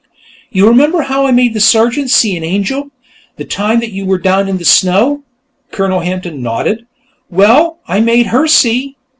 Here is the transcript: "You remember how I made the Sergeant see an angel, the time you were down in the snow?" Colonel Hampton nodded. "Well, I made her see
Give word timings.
"You 0.49 0.67
remember 0.67 1.03
how 1.03 1.27
I 1.27 1.31
made 1.31 1.53
the 1.53 1.59
Sergeant 1.59 2.09
see 2.09 2.35
an 2.35 2.43
angel, 2.43 2.89
the 3.35 3.45
time 3.45 3.83
you 3.83 4.03
were 4.03 4.17
down 4.17 4.47
in 4.47 4.57
the 4.57 4.65
snow?" 4.65 5.21
Colonel 5.69 5.99
Hampton 5.99 6.41
nodded. 6.41 6.87
"Well, 7.29 7.77
I 7.87 7.99
made 7.99 8.25
her 8.33 8.47
see 8.47 8.97